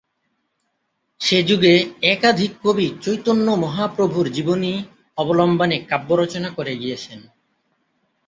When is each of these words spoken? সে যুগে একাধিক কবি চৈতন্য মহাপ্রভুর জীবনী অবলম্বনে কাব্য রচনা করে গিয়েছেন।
সে 1.21 1.37
যুগে 1.43 1.73
একাধিক 2.05 2.51
কবি 2.63 2.87
চৈতন্য 3.01 3.47
মহাপ্রভুর 3.63 4.25
জীবনী 4.31 4.73
অবলম্বনে 5.17 5.77
কাব্য 5.89 6.09
রচনা 6.15 6.49
করে 6.57 6.73
গিয়েছেন। 6.75 7.19